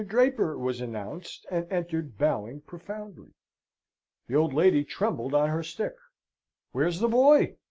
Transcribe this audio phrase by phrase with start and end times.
[0.03, 3.35] Draper" was announced, and entered bowing profoundly.
[4.25, 5.93] The old lady trembled on her stick.
[6.71, 7.57] "Where is the boy?"